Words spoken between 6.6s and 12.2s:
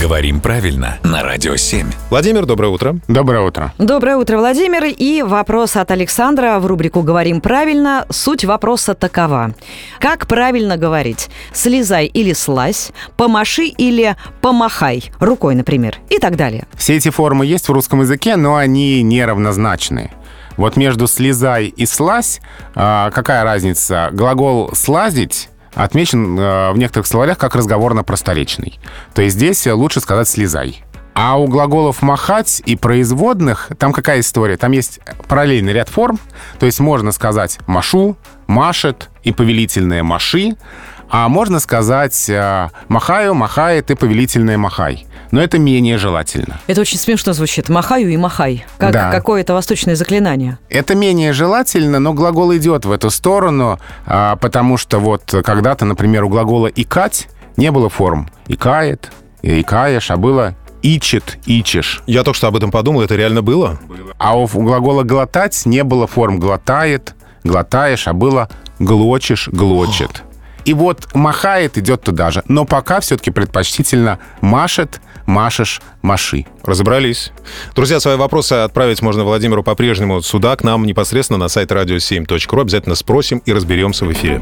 рубрику «Говорим правильно». Суть вопроса такова. Как правильно говорить? Слезай